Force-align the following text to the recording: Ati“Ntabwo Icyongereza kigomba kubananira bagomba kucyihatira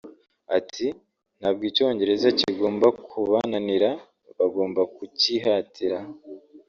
Ati“Ntabwo 0.57 1.63
Icyongereza 1.69 2.27
kigomba 2.39 2.87
kubananira 3.09 3.89
bagomba 4.37 4.81
kucyihatira 4.95 5.97